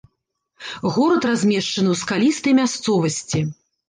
Горад 0.95 1.27
размешчаны 1.31 1.89
ў 1.91 1.95
скалістай 2.03 2.53
мясцовасці. 2.61 3.43